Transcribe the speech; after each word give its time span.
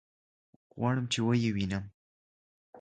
غواړم 0.77 1.05
چې 1.11 1.19
ويې 1.25 1.49
وينم. 1.55 1.83